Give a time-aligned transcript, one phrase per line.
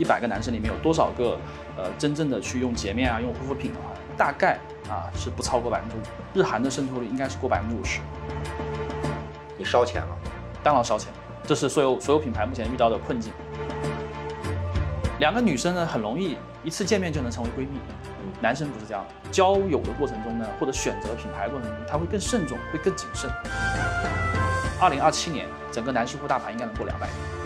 [0.00, 1.38] 一百个男生里面有多少个，
[1.76, 6.00] 呃，真正的去用洁面啊，用护肤品的话，大概啊是不超过百分之五。
[6.32, 8.00] 日韩的渗透率应该是过百分之五十。
[9.58, 10.16] 你烧钱了？
[10.62, 11.12] 当然烧钱，
[11.44, 13.30] 这是所有所有品牌目前遇到的困境。
[15.18, 17.78] 两个女生呢，很容易一次见面就能成为闺蜜。
[18.40, 23.30] 男生不是这样，交友的过程中呢，或者选择品牌过程中，他会更慎重，会更谨慎。
[24.80, 27.39] 二零二七年，整个男士护大盘应该能过两百亿。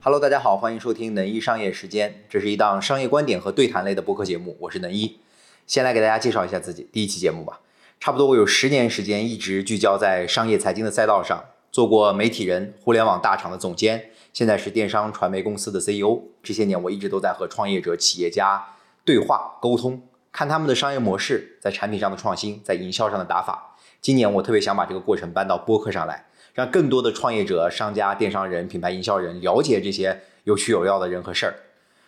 [0.00, 5.18] Hello，大家好，欢迎收听能一商业时间，这是一档商业观点和对谈类的播客节目，我是能一。
[5.66, 7.60] 先来给大家介绍一下自己，第一期节目吧。
[7.98, 16.20] 差不多我有十年时间一直聚焦在商业财经的赛道上，做过媒体人、互联网大厂的总监，现在是电商传媒公司的 CEO。
[16.44, 18.64] 这些年我一直都在和创业者、企业家
[19.04, 23.67] 对话沟通，看他们的商业模式，在产品上的创新，在营销上的打法。
[24.00, 26.24] 今年我特别想把这个过程搬到播客上来。
[26.54, 31.54] 让更多的创业者、商家、电商人、品牌营销人了解这些有趣有料的人和事儿。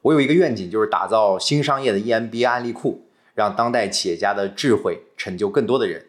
[0.00, 6.06] 我有一个愿景，就是打造新商业的 EMBA 案例库，让当代企业家的智慧成就更多的人。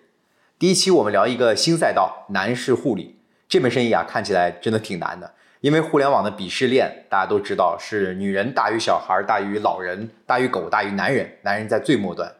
[0.57, 3.19] 第一期我们聊一个新赛道——男士护理。
[3.47, 5.31] 这门生意啊，看起来真的挺难的，
[5.61, 12.33] 因为互联网的鄙视链，大家都知道是女人大于小孩，大于老人，大于狗，大于男人，男人在最末端，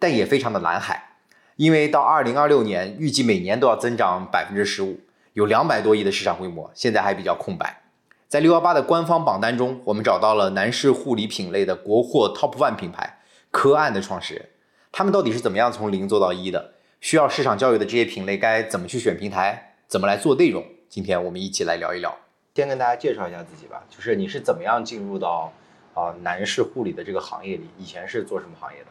[0.00, 1.07] 但也非常的蓝海，
[1.58, 5.00] 因为到二零二六年，预计每年都要增长百分之十五。
[5.32, 7.82] 有两百多亿的市场规模，现在还比较空白。
[8.28, 13.18] 在六幺八的官方榜单中，我们找到了男士护理品类的国货 Top One 品牌
[13.50, 14.48] 科岸的创始人。
[14.92, 16.74] 他们到底是怎么样从零做到一的？
[17.00, 19.74] 需要市场教育的这些品类该怎么去选平台？
[19.88, 20.64] 怎么来做内容？
[20.88, 22.16] 今天我们一起来聊一聊。
[22.54, 25.52] 先跟大家介绍一下自己吧，就是你是怎么样进入到
[25.94, 27.66] 啊男士护理的这个行业里？
[27.76, 28.86] 以前是做什么行业的？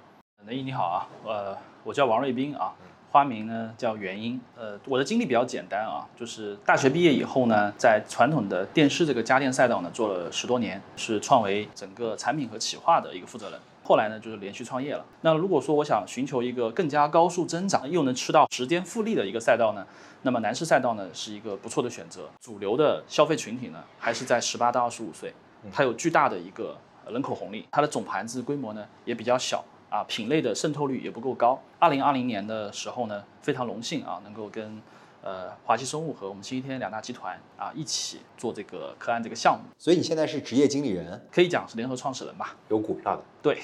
[0.48, 2.74] 能毅你好啊，呃，我叫王瑞斌啊。
[3.12, 13.60] 花名呢叫元英，呃，我的经历比较简单啊，就是大学毕业以后呢，在传统的电视这个家电赛道呢做了十多年，是创维整个产品和企划的一个负责人。
[13.84, 15.04] 后来呢，就是连续创业了。
[15.20, 19.86] 那如果说我想寻求一个更加高速增长又能吃到时间复利的一个赛道呢，
[20.22, 22.30] 那么男士赛道呢是一个不错的选择。
[22.40, 25.34] 主流的消费群体呢还是在十八到二十五岁，
[25.74, 26.78] 它有巨大的一个
[27.10, 29.62] 人口红利，它的总盘子规模呢也比较小。
[29.90, 31.60] 啊，品类的渗透率也不够高。
[31.80, 34.82] 二零二零年的时候呢，非常荣幸啊，能够跟
[35.22, 39.70] 呃华西生物和我们星期天两大集团啊一起做这个科安这个项目。
[39.78, 42.56] 所以你现在是职业经理人，可以讲是联合创始人吧？
[42.70, 43.60] 有股票的，对，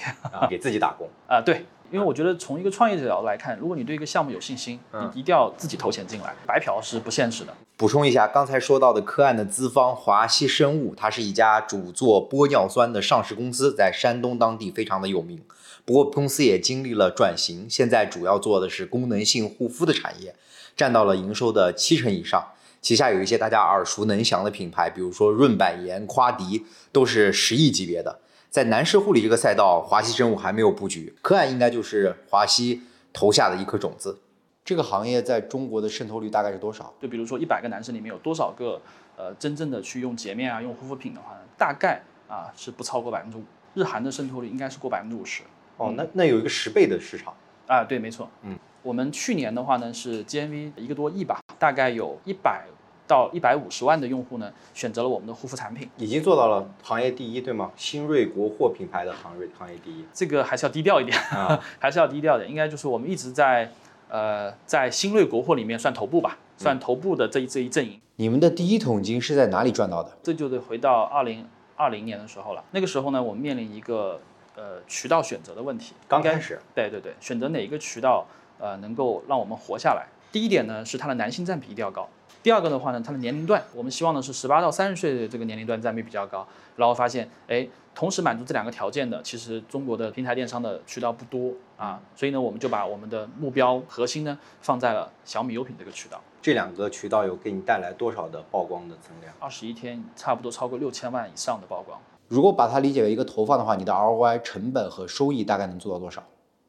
[0.49, 1.65] 给自己打工啊，对。
[1.91, 7.53] 因为我觉得从一个创业者角度来看，如果你对一个项目有信心，你一定要自己投钱进来，白嫖是不现实的。
[7.77, 15.39] 补充一下，刚才说到的科案的资方华西生物，它是一家主做玻尿酸的上市公司，在山东当地非常的有名。
[15.85, 20.33] 不过公司也经历了转型，现在主要做的是功能性护肤的产业，
[20.77, 22.41] 占到了营收的七成以上。
[22.81, 28.19] 旗下有一些大家耳熟能详的品牌，比如说润百颜、夸迪，都是十亿级别的。
[28.49, 34.19] 在男士护理这个赛道，华西生物还没有布局，科爱应该就是华西投下的一颗种子。
[34.63, 36.93] 这个行业在中国的渗透率大概是多少？
[37.01, 38.81] 就比如说一百个男生里面有多少个，
[39.17, 43.43] 呃，真正的去用洁面啊、用护肤品的话呢，大概啊是不超过百分之五。
[43.73, 45.43] 日韩的渗透率应该是过百分之五十。
[45.77, 47.33] 哦，那那有一个十倍的市场
[47.67, 47.83] 啊？
[47.83, 48.29] 对，没错。
[48.43, 52.65] 嗯，我们去年的话呢是 GMV 一个多亿吧，大概有一百。
[53.05, 57.69] 到一百五十万的用户呢，选择了我们的护肤产品，已经做到了行业第一，对吗？
[57.75, 62.49] 新锐国货品牌的行业行业第一，这个还是要低调一点啊， 还是要低调点。
[62.49, 63.69] 应该就是我们一直在，
[64.07, 67.99] 呃，在新锐国货里面算头部吧，算头部的这一这一阵营。
[68.15, 70.09] 你们的第一桶金是在哪里赚到的？
[70.23, 71.45] 这就得回到二零
[71.75, 72.63] 二零年的时候了。
[72.71, 74.21] 那个时候呢，我们面临一个
[74.55, 75.93] 呃渠道选择的问题。
[76.07, 78.25] 刚开始，对对对，选择哪一个渠道，
[78.59, 80.07] 呃，能够让我们活下来。
[80.31, 82.09] 第一点呢，是它的男性占比一定要高。
[82.41, 86.45] 第二个的话呢，它的年龄段，我们希望的是十八到三十岁的这个年龄段占比比较高。
[86.75, 92.01] 然后发现，哎，同时满足这两个条件的，其实中国的平台电商的渠道不多啊。
[92.15, 96.19] 所以呢，我们就把我们的目标核心呢放在了小米优品这个渠道。
[96.41, 99.33] 这两个渠道有给你带来多少的曝光的增量？
[99.39, 102.01] 二十一天，差不多超过六千万以上的曝光。
[102.33, 106.23] 如果把它理解为一个投放的话，你的 ROI 成本和收益大概能做到多少？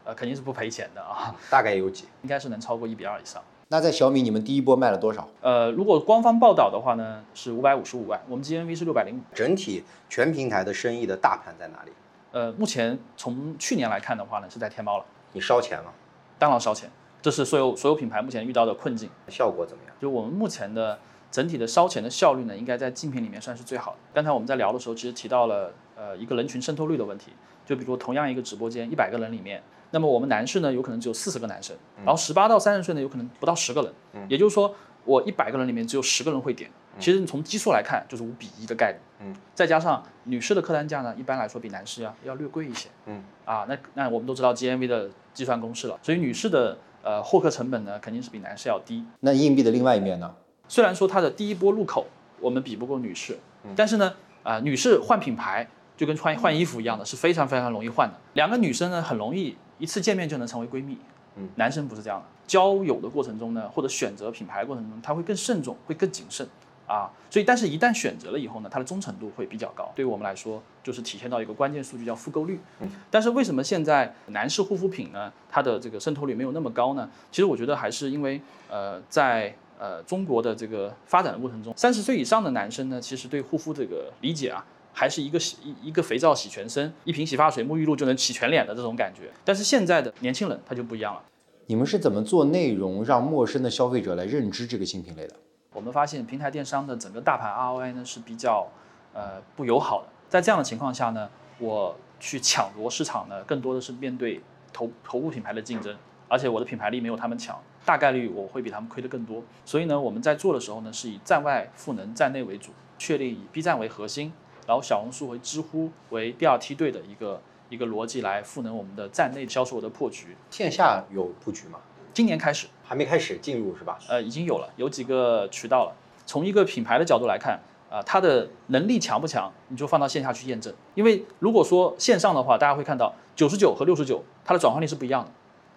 [0.04, 1.34] 呃，肯定是不赔钱的啊。
[1.48, 2.04] 大概有几？
[2.20, 3.42] 应该是能超过一比二以上。
[3.68, 5.26] 那在小米，你们第一波卖了多少？
[5.40, 9.20] 呃，如果官方报道的话呢，是五百五十五万，我们 GMV 是六百零五。
[9.34, 11.92] 整体全平台的生意的大盘在哪里？
[12.32, 15.04] 呃，目前从去年来看的话呢，是在天猫了。
[15.32, 15.90] 你烧钱了？
[16.38, 16.90] 当然烧钱，
[17.22, 19.08] 这是所有所有品牌目前遇到的困境。
[19.28, 19.96] 效果怎么样？
[19.98, 20.98] 就我们目前的
[21.34, 23.98] 整体的烧钱的效率呢，应该在竞品里面算是最好的。
[24.14, 27.32] 刚才我们在聊的时候，其实提到了呃一个人群渗透率的问题，
[27.66, 29.60] 就比如同样一个直播间，一百个人里面。
[29.90, 33.92] 那么我们男士呢，有可能只有四十个男生，然后十八到三十岁呢，有可能不到十个人。
[34.28, 34.72] 也就是说，
[35.04, 36.70] 我一百个人里面只有十个人会点，
[37.00, 38.98] 其实你从基数来看就是五比一的概率。
[39.18, 42.88] 嗯，再加上女士的客单价呢，一般来说比男士要要略贵一些。
[43.06, 49.04] 嗯，啊，那那我们都知道 GMV 的计算公式了，所以女士的呃获客成本呢肯定是比男士要低。
[49.18, 50.32] 那硬币的另外一面呢？
[50.68, 52.06] 虽然说它的第一波入口
[52.40, 53.38] 我们比不过女士，
[53.76, 55.66] 但是呢，啊、女士换品牌
[55.96, 58.14] 就跟穿换衣服一样的，是非常非常容易换的。
[58.34, 60.98] 两个女生呢，很容易一次见面就能成为闺蜜。
[61.36, 66.46] 嗯，男生不是这样的，交友的过程中呢，或者选择品牌的过程中，他会更慎重，会更谨慎
[66.86, 67.10] 啊。
[67.28, 69.90] 所以，但是一旦选择了以后呢，它的忠诚度会比较高。
[69.96, 72.60] 对于我们来说，就是体现到一个关键数据叫复购率。
[72.78, 77.10] 嗯，但是为什么现在男士护肤品呢，它的这个渗透率没有那么高呢？
[77.32, 84.64] 其实我觉得还是因为呃，在呃中国的这个发展的过程中，三十岁以上的男生呢，其实对护肤这个理解啊。
[84.96, 89.28] 还是一个洗一一个肥皂洗全身，一瓶洗发水、沐浴露就能洗全脸的这种感觉。
[89.44, 91.20] 但是现在的年轻人他就不一样了。
[91.66, 95.34] 你们是怎么做内容让陌生的消费者来认知这个新品类的？
[95.72, 98.68] 我们发现平台电商的整个大盘 ROI 呢是比较
[99.12, 100.08] 呃不友好的。
[100.28, 101.28] 在这样的情况下呢，
[101.58, 104.40] 我去抢夺市场呢，更多的是面对
[104.72, 105.96] 头头部品牌的竞争，
[106.28, 109.42] 而且我的品牌力没有他们强，大概率我会比他们亏得更多。
[109.64, 114.32] 所以呢，我们在做的时候呢，是以站外赋能站内为主，确立以 B 站为核心，
[114.66, 120.36] 然后小红书和知乎为第二梯队的一个一个逻辑来赋能我们的站内销售的破局。
[120.50, 121.78] 线下有布局吗？
[122.12, 123.98] 今年开始，还没开始进入是吧？
[124.08, 125.92] 呃，已经有了，有几个渠道了。
[126.26, 127.58] 从一个品牌的角度来看，
[127.90, 130.72] 啊、它的能力强不强，你就放到线下去验证。
[130.94, 135.30] 因为如果说线上的话，大家会看到九十九和六十九，它的转化率是不一样的。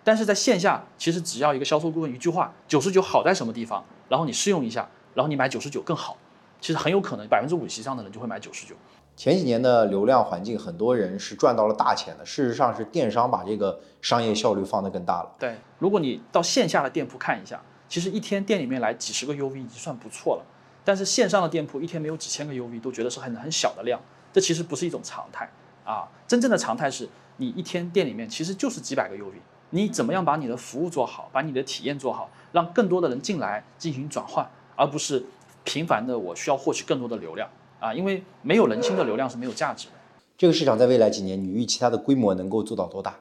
[0.07, 6.15] 但是在线下，其实只要一个销售顾问一句话，九十九好在什么地方，然后你试用一下，然后你买九十九更好，
[6.61, 8.73] 其实很有可能百分之五十以上的人就会买九十九。
[9.17, 12.25] 前几年的流量环境，很多人是赚到了大钱的。
[12.25, 15.29] 事实上是电商把这个商业效率放得更大了。
[15.37, 20.45] 对，如果你到线下的店铺看一下，其实一天店里面来几十个 UV 已经算不错了。
[20.85, 23.99] 但是线上的店铺一天没有几千个 UV 都觉得是很很小的量，
[24.31, 25.51] 这其实不是一种常态
[25.83, 26.07] 啊。
[26.25, 29.33] 真正的常态是你一天店里面其实就是几百个 UV，
[29.71, 35.23] 你怎么样把你的服务做好，把你的体验做好，让更多的人进来进行转换，而不是
[35.63, 37.49] 频繁的我需要获取更多的流量
[37.79, 39.93] 啊，因为没有人心的流量是没有价值的。
[40.37, 43.15] 这个市场在未来几年，你预期它的规模能够做到多大？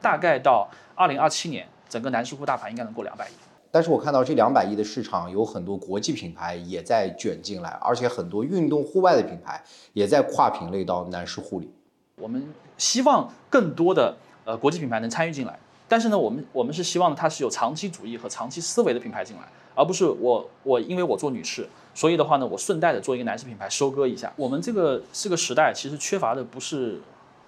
[0.00, 3.32] 大概到二零二七年，整个男士护大盘应该能过两百亿。
[3.70, 9.62] 但是我看到这两百亿的市场有很多国际品牌也在卷进来，而且很多运动户外的品牌
[9.92, 11.70] 也在跨品类到男士护理。
[12.16, 19.42] 我们希望更多的呃国际品牌能参与进来，但是呢，我们我们是希望它是有长期主义和长期思维的品牌进来，
[19.74, 24.30] 而不是我我因为我做女士，所以的话呢，我顺带的做一个男士品牌收割一下。
[24.36, 27.00] 我们这个这个时代其实缺乏的不是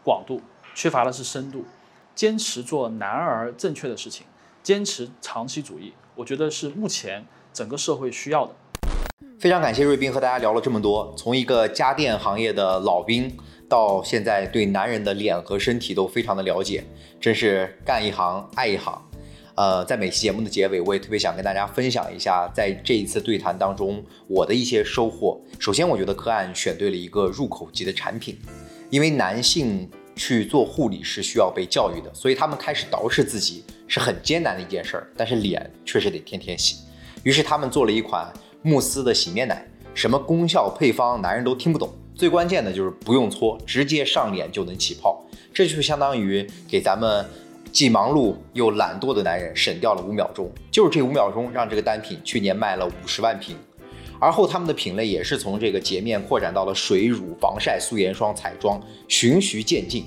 [0.03, 0.41] 广度，
[0.75, 1.65] 缺乏的是深度，
[2.15, 4.27] 坚持做男儿正确的事情，
[4.63, 8.55] 坚持长期主义，我觉得是目前整个社会需要的。
[9.39, 13.37] 非常感谢瑞斌和大家聊了这么多，从一个家电行业的老兵
[13.71, 16.83] 到现在对男人的脸和身体都非常的了解，
[17.21, 19.01] 真是干一行爱一行。
[19.55, 25.41] 呃，在每期节目的结尾，我也特别想跟大家分享一下，在这一次对谈当中我的一些收获。
[25.61, 28.37] 首先，我觉得科案选对了一个入口级的产品，
[28.91, 36.77] 因为男性去做护理是需要被教育的，所以他们开始捯饬自己是很艰难的一件事儿，但是脸确实得天天洗。
[37.23, 38.33] 于是他们做了一款
[38.63, 39.65] 慕斯的洗面奶，
[39.95, 45.25] 什么功效配方男人都听不懂，最关键的就是不用搓，直接上脸就能起泡，
[45.55, 47.25] 这就相当于给咱们
[47.73, 53.57] 既忙碌又懒惰的男人省掉了五秒钟，就是这五秒钟让这个单品去年卖了五十万瓶。
[54.19, 60.05] 而后他们的品类也是从这个洁面扩展到了水乳、防晒、素颜霜、彩妆，循序渐进。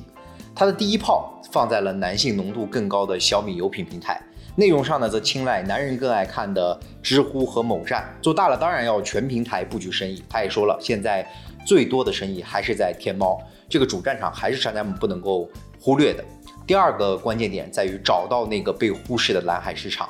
[0.54, 4.22] 它的第一炮放在了男性浓度更高的小米油品平台，
[4.56, 8.08] 内容上呢则青睐男人更爱看的知乎和某站。
[8.22, 10.22] 做大了当然要全平台布局生意。
[10.30, 11.28] 他也说了，现在
[11.66, 13.40] 最多的生意还是在天猫，
[13.70, 16.24] 这个主战场还是商家们不能够忽略的。
[16.66, 20.10] 第二个关键点在于找到那个被忽视的蓝海市场。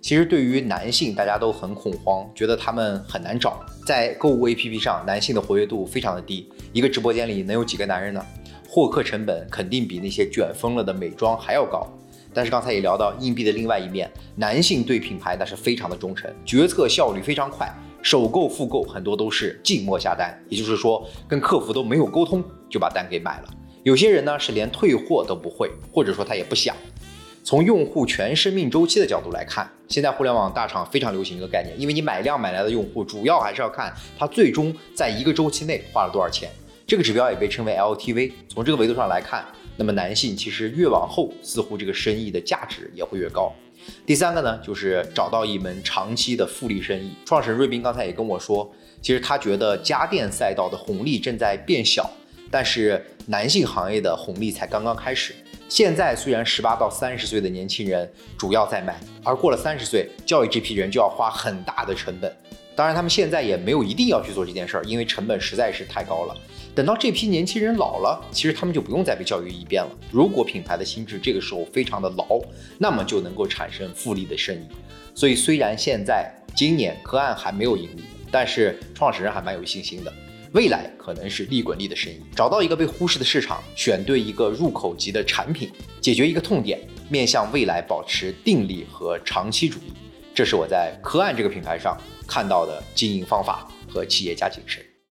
[0.00, 3.64] 其实对于男性，大家都很恐慌，觉得他们很难找。
[3.86, 8.24] 在购物 APP 上，男性的活跃度非常的低，一个直播间里能有几个男人呢？
[8.68, 11.86] 获客成本肯定比那些卷疯了的美妆还要高。
[12.34, 23.48] 但是刚才也聊到硬币的另外一面，男性对品牌那是非常的忠诚，决策效率非常快，首购复购很多都是静默下单，也就是说跟客服都没有沟通就把单给买了。
[23.84, 26.76] 有些人呢是连退货都不会，或者说他也不想。
[27.44, 36.50] 从用户全生命周期的角度来看，现在互联网大厂非常流行一个概念，因为你买量买来的用户，主要还是要看他最终在一个周期内花了多少钱。
[36.86, 38.32] 这个指标也被称为 LTV。
[38.48, 39.44] 从这个维度上来看，
[39.76, 43.52] 那么男性其实越往后，似乎这个生意的价值也会越高。
[44.04, 47.12] 第三个呢，就是找到一门长期的复利生意。
[47.24, 48.70] 创始人瑞斌刚才也跟我说，
[49.00, 52.10] 其实他觉得家电赛道的红利正在变小，
[52.50, 55.34] 但是男性行业的红利才刚刚开始。
[55.68, 62.30] 现在虽然十八到三十岁的年轻人主要在买，而过了三十岁，教育这批人就要花很大的成本。
[62.74, 66.34] 当然，他们现在也没有一定要去做这件事儿，因为成本实在是太高了。
[66.74, 69.90] 等到这批年轻人老了，其实他们就不用再被教育一遍了。
[70.10, 72.40] 如果品牌的心智这个时候非常的牢，
[72.78, 74.66] 那么就能够产生复利的生意。
[75.14, 80.12] 所以，虽然现在今年科案还没有盈利，但是创始人还蛮有信心的。
[80.52, 89.92] 未来可能是利滚利的生意，找到一个被忽视的市场，选对一个入口级的产品，解决一个痛点，面向未来保持定力和长期主义，
[90.34, 91.96] 这是我在科案这个品牌上
[92.26, 94.91] 看到的经营方法和企业家精神。